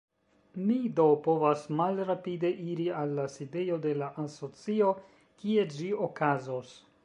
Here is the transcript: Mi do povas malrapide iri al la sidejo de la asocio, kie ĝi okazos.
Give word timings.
Mi 0.67 0.77
do 0.99 1.03
povas 1.27 1.65
malrapide 1.81 2.51
iri 2.71 2.87
al 3.03 3.13
la 3.19 3.27
sidejo 3.35 3.79
de 3.87 3.95
la 4.03 4.09
asocio, 4.27 4.91
kie 5.43 5.71
ĝi 5.77 5.95
okazos. 6.11 6.77